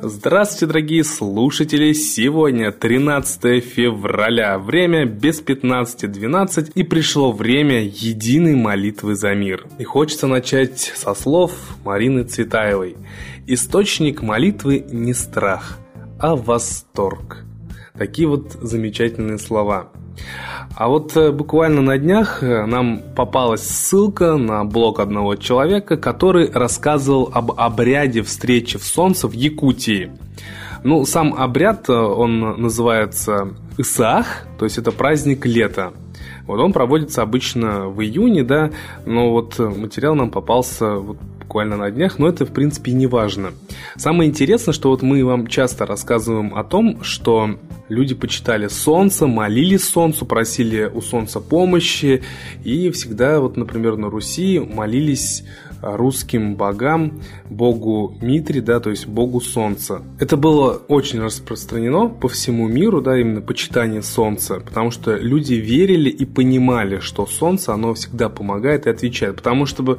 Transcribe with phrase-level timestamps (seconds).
[0.00, 1.92] Здравствуйте, дорогие слушатели!
[1.92, 9.66] Сегодня 13 февраля, время без 15.12 и пришло время единой молитвы за мир.
[9.80, 11.52] И хочется начать со слов
[11.84, 12.96] Марины Цветаевой.
[13.48, 15.78] Источник молитвы не страх,
[16.20, 17.44] а восторг.
[17.94, 19.90] Такие вот замечательные слова.
[20.74, 26.50] А вот э, буквально на днях э, нам попалась ссылка на блог одного человека, который
[26.50, 30.12] рассказывал об обряде встречи в солнце в Якутии.
[30.84, 35.92] Ну, сам обряд, э, он называется Исаах, то есть это праздник лета.
[36.46, 38.70] Вот он проводится обычно в июне, да,
[39.04, 43.52] но вот материал нам попался вот буквально на днях, но это, в принципе, не важно.
[43.96, 47.56] Самое интересное, что вот мы вам часто рассказываем о том, что
[47.88, 52.22] люди почитали солнце, молились солнцу, просили у солнца помощи,
[52.64, 55.44] и всегда, вот, например, на Руси молились
[55.80, 60.02] русским богам, богу Митри, да, то есть богу Солнца.
[60.18, 66.10] Это было очень распространено по всему миру, да, именно почитание Солнца, потому что люди верили
[66.10, 69.36] и понимали, что Солнце, оно всегда помогает и отвечает.
[69.36, 69.98] Потому что,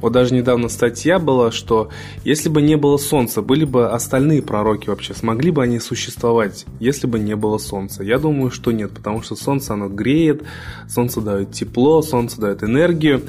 [0.00, 1.88] вот даже недавно статья была, что
[2.24, 7.06] если бы не было Солнца, были бы остальные пророки вообще, смогли бы они существовать, если
[7.06, 8.02] бы не было Солнца?
[8.02, 10.42] Я думаю, что нет, потому что Солнце, оно греет,
[10.88, 13.22] Солнце дает тепло, Солнце дает энергию,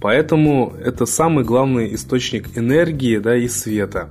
[0.00, 4.10] поэтому это самый главный источник энергии да, и света.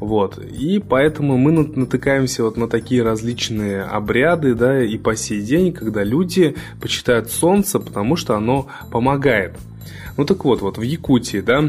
[0.00, 0.38] Вот.
[0.38, 6.02] И поэтому мы натыкаемся вот на такие различные обряды, да, и по сей день, когда
[6.02, 9.56] люди почитают солнце, потому что оно помогает.
[10.16, 11.62] Ну так вот, вот в Якутии, да,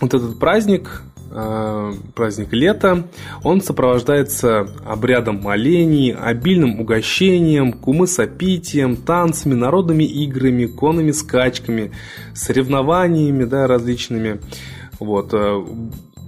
[0.00, 3.06] вот этот праздник, э, праздник лета,
[3.42, 11.92] он сопровождается обрядом молений, обильным угощением, кумысопитием, танцами, народными играми, конными скачками,
[12.34, 14.40] соревнованиями да, различными.
[14.98, 15.32] Вот.
[15.32, 15.64] Э,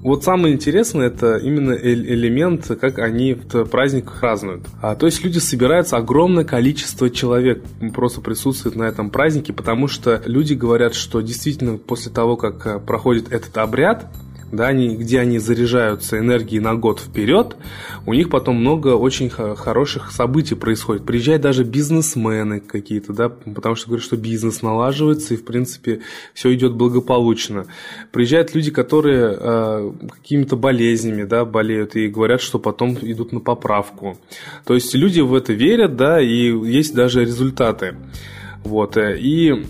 [0.03, 4.67] вот самое интересное это именно элемент, как они в праздниках празднуют.
[4.80, 7.62] А, то есть люди собираются, огромное количество человек
[7.95, 12.80] просто присутствует на этом празднике, потому что люди говорят, что действительно после того, как э,
[12.80, 14.12] проходит этот обряд,
[14.52, 17.57] да, они, где они заряжаются энергией на год вперед,
[18.07, 21.07] у них потом много очень хороших событий происходит.
[21.07, 26.02] Приезжают даже бизнесмены какие-то, да, потому что говорят, что бизнес налаживается и, в принципе,
[26.35, 27.67] все идет благополучно.
[28.12, 34.18] Приезжают люди, которые э, какими-то болезнями, да, болеют и говорят, что потом идут на поправку.
[34.67, 37.96] То есть люди в это верят, да, и есть даже результаты.
[38.64, 39.64] Вот, э, и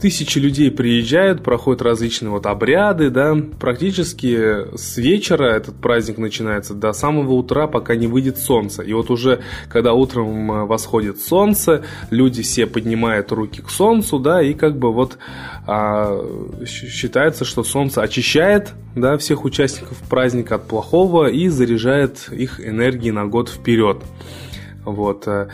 [0.00, 6.92] тысячи людей приезжают, проходят различные вот обряды, да, практически с вечера этот праздник начинается до
[6.92, 8.82] самого утра, пока не выйдет солнце.
[8.82, 14.42] И вот уже, когда утром э, восходит солнце, люди все поднимают руки к солнцу, да,
[14.42, 15.18] и как бы вот
[15.66, 23.12] а, считается, что солнце очищает, да, всех участников праздника от плохого и заряжает их энергией
[23.12, 23.98] на год вперед.
[24.92, 25.26] Вот.
[25.26, 25.48] Э,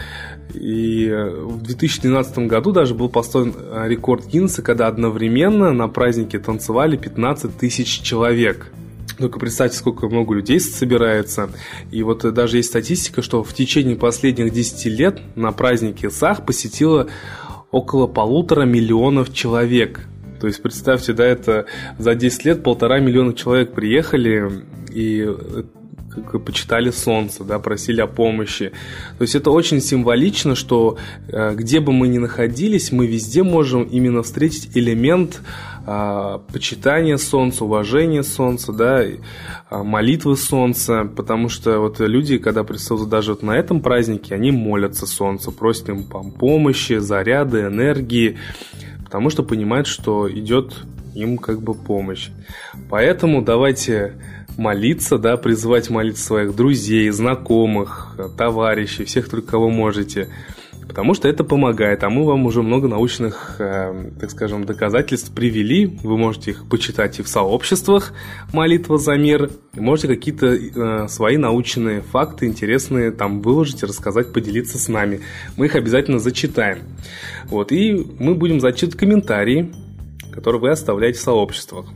[0.54, 6.38] и э, в 2012 году даже был построен э, рекорд Гиннесса, когда одновременно на празднике
[6.38, 8.72] танцевали 15 тысяч человек.
[9.18, 11.50] Только представьте, сколько много людей собирается.
[11.90, 17.08] И вот даже есть статистика, что в течение последних 10 лет на празднике САХ посетило
[17.70, 20.00] около полутора миллионов человек.
[20.40, 21.64] То есть представьте, да, это
[21.98, 24.50] за 10 лет полтора миллиона человек приехали,
[24.92, 25.28] и
[26.22, 28.72] как почитали солнце, да, просили о помощи.
[29.18, 33.84] То есть это очень символично, что э, где бы мы ни находились, мы везде можем
[33.84, 35.40] именно встретить элемент
[35.86, 39.18] э, почитания солнца, уважения солнца, да, э,
[39.70, 45.06] молитвы солнца, потому что вот люди, когда присутствуют даже вот на этом празднике, они молятся
[45.06, 48.38] солнцу, просят им помощи, заряды, энергии,
[49.04, 50.74] потому что понимают, что идет
[51.14, 52.28] им как бы помощь.
[52.90, 54.14] Поэтому давайте
[54.56, 60.28] молиться, да, призывать молиться своих друзей, знакомых, товарищей, всех, только кого можете.
[60.88, 65.98] Потому что это помогает, а мы вам уже много научных, э, так скажем, доказательств привели.
[66.02, 68.12] Вы можете их почитать и в сообществах
[68.52, 74.78] «Молитва за мир», и можете какие-то э, свои научные факты интересные там выложить, рассказать, поделиться
[74.78, 75.20] с нами.
[75.56, 76.78] Мы их обязательно зачитаем.
[77.46, 79.72] Вот, и мы будем зачитывать комментарии,
[80.32, 81.86] которые вы оставляете в сообществах.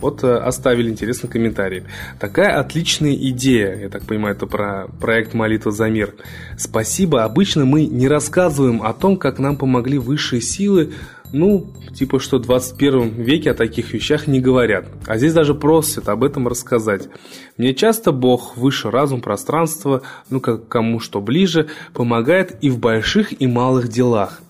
[0.00, 1.82] Вот э, оставили интересный комментарий.
[2.20, 6.14] Такая отличная идея, я так понимаю, это про проект «Молитва за мир».
[6.56, 10.92] Спасибо, обычно мы не рассказываем о том, как нам помогли высшие силы,
[11.32, 14.86] ну, типа, что в 21 веке о таких вещах не говорят.
[15.06, 17.08] А здесь даже просят об этом рассказать.
[17.56, 23.40] Мне часто Бог, выше разум, пространство, ну, как кому что ближе, помогает и в больших
[23.40, 24.40] и малых делах.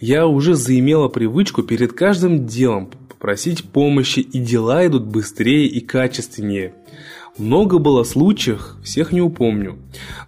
[0.00, 6.74] Я уже заимела привычку перед каждым делом просить помощи, и дела идут быстрее и качественнее.
[7.38, 9.76] Много было случаев, всех не упомню.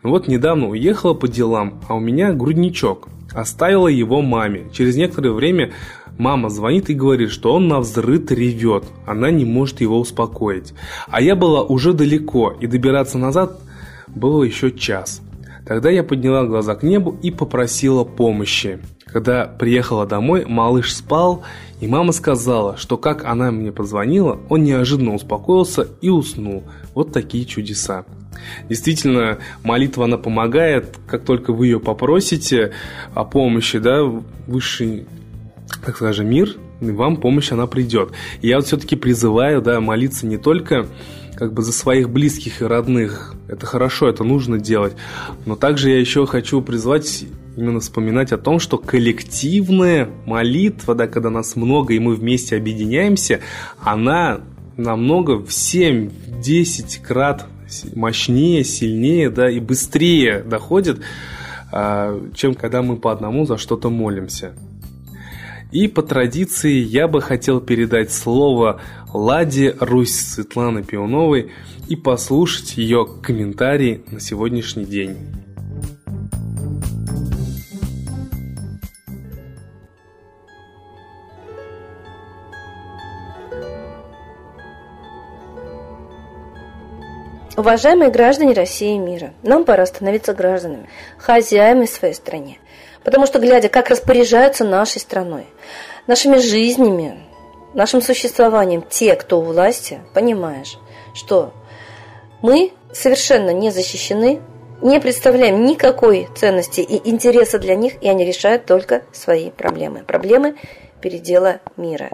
[0.02, 3.08] Но вот недавно уехала по делам, а у меня грудничок.
[3.32, 4.70] Оставила его маме.
[4.72, 5.72] Через некоторое время
[6.18, 8.84] мама звонит и говорит, что он на взрыв ревет.
[9.06, 10.72] Она не может его успокоить.
[11.08, 13.60] А я была уже далеко, и добираться назад
[14.06, 15.20] было еще час.
[15.66, 18.78] Тогда я подняла глаза к небу и попросила помощи.
[19.12, 21.42] Когда приехала домой, малыш спал,
[21.80, 26.64] и мама сказала, что как она мне позвонила, он неожиданно успокоился и уснул.
[26.94, 28.04] Вот такие чудеса.
[28.68, 32.72] Действительно, молитва, она помогает, как только вы ее попросите
[33.14, 34.02] о помощи, да,
[34.46, 35.06] высший,
[35.84, 38.10] так скажем, мир, вам помощь, она придет.
[38.40, 40.86] И я вот все-таки призываю, да, молиться не только
[41.34, 43.34] как бы за своих близких и родных.
[43.48, 44.94] Это хорошо, это нужно делать.
[45.46, 47.24] Но также я еще хочу призвать
[47.56, 53.40] именно вспоминать о том, что коллективная молитва, да, когда нас много и мы вместе объединяемся,
[53.80, 54.40] она
[54.76, 57.46] намного в 7-10 крат
[57.94, 61.00] мощнее, сильнее, да, и быстрее доходит,
[61.72, 64.54] а, чем когда мы по одному за что-то молимся.
[65.70, 68.80] И по традиции я бы хотел передать слово
[69.12, 71.52] Ладе Русь Светланы Пионовой
[71.88, 75.16] и послушать ее комментарии на сегодняшний день.
[87.60, 92.56] Уважаемые граждане России и мира, нам пора становиться гражданами, хозяевами в своей стране.
[93.04, 95.44] Потому что, глядя, как распоряжаются нашей страной,
[96.06, 97.18] нашими жизнями,
[97.74, 100.78] нашим существованием те, кто у власти, понимаешь,
[101.12, 101.52] что
[102.40, 104.40] мы совершенно не защищены,
[104.80, 110.02] не представляем никакой ценности и интереса для них, и они решают только свои проблемы.
[110.04, 110.56] Проблемы
[111.00, 112.10] передела мира.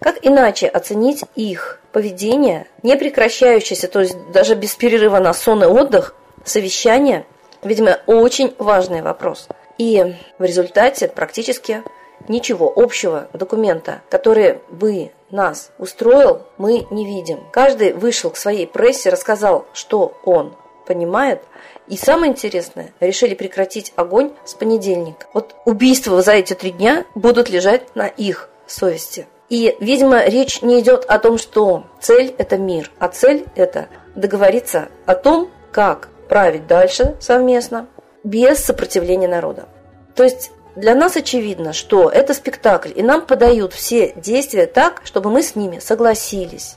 [0.00, 5.66] Как иначе оценить их поведение, не прекращающееся, то есть даже без перерыва на сон и
[5.66, 7.26] отдых, совещание,
[7.62, 9.48] видимо, очень важный вопрос.
[9.78, 11.82] И в результате практически
[12.28, 17.40] ничего общего документа, который бы нас устроил, мы не видим.
[17.52, 20.54] Каждый вышел к своей прессе, рассказал, что он
[20.86, 21.42] понимает.
[21.88, 25.26] И самое интересное, решили прекратить огонь с понедельника.
[25.34, 29.26] Вот убийства за эти три дня будут лежать на их совести.
[29.48, 34.88] И, видимо, речь не идет о том, что цель– это мир, а цель– это договориться
[35.04, 37.86] о том, как править дальше совместно,
[38.24, 39.68] без сопротивления народа.
[40.16, 45.30] То есть для нас очевидно, что это спектакль, и нам подают все действия так, чтобы
[45.30, 46.76] мы с ними согласились.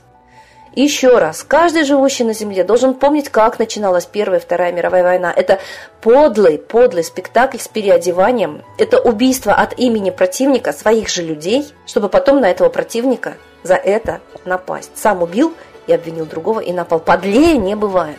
[0.74, 5.32] Еще раз, каждый живущий на Земле должен помнить, как начиналась Первая и Вторая мировая война.
[5.34, 5.58] Это
[6.00, 8.62] подлый, подлый спектакль с переодеванием.
[8.78, 13.34] Это убийство от имени противника своих же людей, чтобы потом на этого противника
[13.64, 14.92] за это напасть.
[14.94, 15.54] Сам убил
[15.88, 17.00] и обвинил другого и напал.
[17.00, 18.18] Подлее не бывает.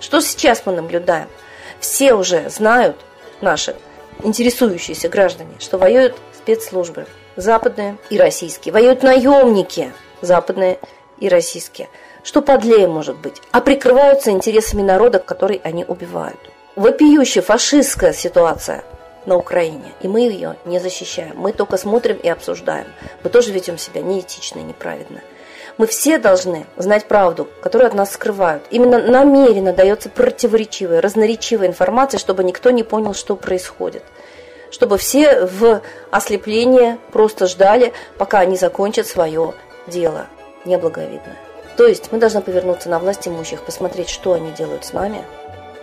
[0.00, 1.28] Что сейчас мы наблюдаем?
[1.78, 2.96] Все уже знают,
[3.40, 3.76] наши
[4.24, 7.06] интересующиеся граждане, что воюют спецслужбы
[7.36, 8.72] западные и российские.
[8.72, 10.78] Воюют наемники западные
[11.22, 11.88] и российские.
[12.24, 13.40] Что подлее может быть?
[13.52, 16.38] А прикрываются интересами народа, который они убивают.
[16.74, 18.82] Вопиющая фашистская ситуация
[19.24, 21.34] на Украине, и мы ее не защищаем.
[21.36, 22.86] Мы только смотрим и обсуждаем.
[23.22, 25.20] Мы тоже ведем себя неэтично и неправедно.
[25.78, 28.64] Мы все должны знать правду, которую от нас скрывают.
[28.70, 34.02] Именно намеренно дается противоречивая, разноречивая информация, чтобы никто не понял, что происходит.
[34.72, 39.54] Чтобы все в ослеплении просто ждали, пока они закончат свое
[39.86, 40.26] дело
[40.64, 41.36] неблаговидное.
[41.76, 45.24] То есть мы должны повернуться на власть имущих, посмотреть, что они делают с нами,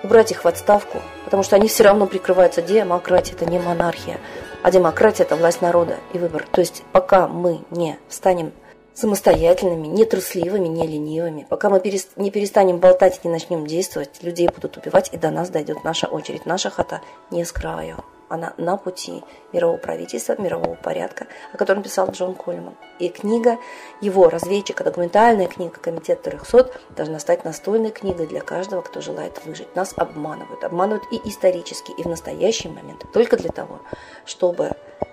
[0.04, 4.18] убрать их в отставку, потому что они все равно прикрываются демократией, это не монархия,
[4.62, 6.46] а демократия– это власть народа и выбор.
[6.52, 8.52] То есть пока мы не станем
[8.94, 11.82] самостоятельными, не трусливыми, не ленивыми, пока мы
[12.18, 16.08] не перестанем болтать и не начнем действовать, людей будут убивать, и до нас дойдет наша
[16.08, 16.46] очередь.
[16.46, 22.10] Наша хата не с краю она на пути мирового правительства, мирового порядка, о котором писал
[22.12, 22.76] Джон Кольман.
[23.00, 23.58] И книга
[24.02, 29.76] его, разведчика, документальная книга «Комитет 300» должна стать настольной книгой для каждого, кто желает выжить.
[29.76, 30.64] Нас обманывают.
[30.64, 33.06] Обманывают и исторически, и в настоящий момент.
[33.12, 33.80] Только для того,
[34.26, 34.72] чтобы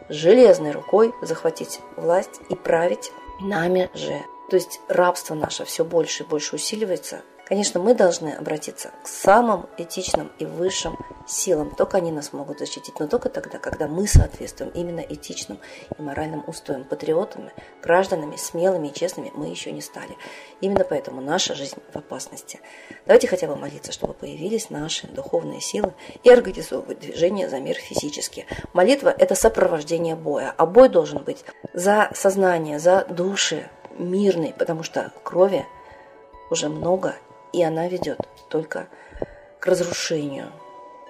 [0.08, 4.22] железной рукой захватить власть и править нами же.
[4.50, 9.66] То есть рабство наше все больше и больше усиливается– Конечно, мы должны обратиться к самым
[9.78, 10.98] этичным и высшим
[11.28, 11.72] силам.
[11.76, 15.60] Только они нас могут защитить, но только тогда, когда мы соответствуем именно этичным
[15.96, 16.82] и моральным устоям.
[16.82, 17.52] Патриотами,
[17.84, 20.16] гражданами, смелыми и честными мы еще не стали.
[20.60, 22.58] Именно поэтому наша жизнь в опасности.
[23.06, 28.44] Давайте хотя бы молиться, чтобы появились наши духовные силы и организовывать движение за мир физически.
[28.72, 35.12] Молитва– это сопровождение боя, а бой должен быть за сознание, за души, мирный, потому что
[35.22, 35.64] крови
[36.50, 37.14] уже много
[37.56, 38.20] И она ведет
[38.50, 38.86] только
[39.60, 40.52] к разрушению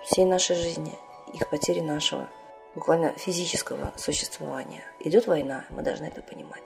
[0.04, 0.96] всей нашей жизни
[1.34, 2.28] и к потере нашего
[2.76, 4.84] буквально физического существования.
[5.00, 6.62] Идет война, мы должны это понимать.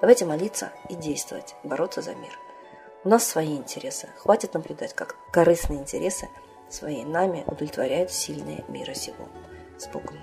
[0.00, 2.38] Давайте молиться и действовать, бороться за мир.
[3.02, 4.10] У нас свои интересы.
[4.16, 6.28] Хватит наблюдать, как корыстные интересы
[6.68, 9.26] свои нами удовлетворяют сильные мира сего.
[9.76, 10.20] С Богом.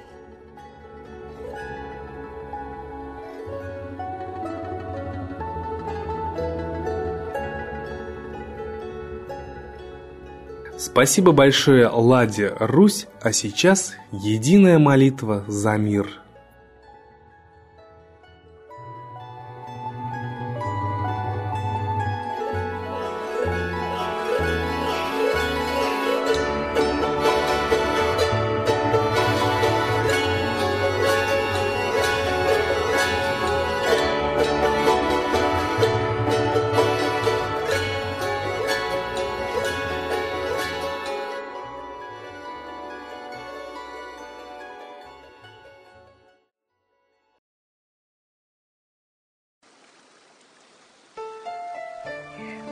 [10.78, 16.08] Спасибо большое Ладе Русь, а сейчас единая молитва за мир–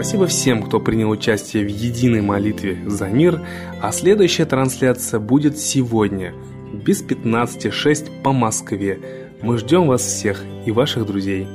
[0.00, 3.42] Спасибо всем, кто принял участие в единой молитве за мир,
[3.82, 6.32] а следующая трансляция будет сегодня,
[6.72, 8.98] без 15.06 по Москве.
[9.42, 11.46] Мы ждем вас всех и ваших друзей.